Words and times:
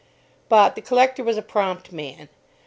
But, 0.49 0.73
the 0.73 0.81
collector 0.81 1.23
was 1.23 1.37
a 1.37 1.43
prompt 1.43 1.91
man. 1.91 2.27